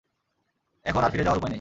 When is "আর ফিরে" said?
1.03-1.23